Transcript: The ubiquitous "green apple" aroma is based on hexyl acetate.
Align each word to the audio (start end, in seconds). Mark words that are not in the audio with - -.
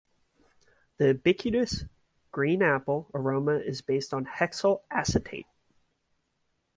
The 0.97 1.09
ubiquitous 1.09 1.85
"green 2.31 2.63
apple" 2.63 3.11
aroma 3.13 3.57
is 3.57 3.83
based 3.83 4.15
on 4.15 4.25
hexyl 4.25 4.81
acetate. 4.89 5.45